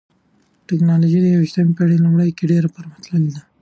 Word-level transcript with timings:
ټکنالوژي 0.67 1.19
د 1.21 1.27
یوویشتمې 1.33 1.73
پېړۍ 1.77 1.95
په 1.99 2.03
لومړیو 2.05 2.35
کې 2.37 2.49
ډېره 2.51 2.67
پرمختللې 2.75 3.29
ده. 3.35 3.41